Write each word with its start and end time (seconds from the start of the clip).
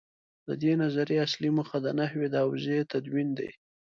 د 0.47 0.49
دې 0.61 0.73
نظریې 0.81 1.23
اصلي 1.27 1.49
موخه 1.57 1.77
د 1.81 1.87
نحوې 1.99 2.27
د 2.31 2.35
حوزې 2.43 2.77
تدوین 2.91 3.29
دی. 3.39 3.49